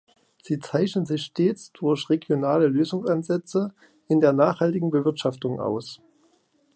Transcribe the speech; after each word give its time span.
Sie 0.41 0.57
zeichnen 0.57 1.05
sich 1.05 1.21
stets 1.25 1.71
durch 1.73 2.09
regionale 2.09 2.65
Lösungsansätze 2.65 3.71
in 4.07 4.19
der 4.19 4.33
nachhaltigen 4.33 4.89
Bewirtschaftung 4.89 5.59
aus. 5.59 6.01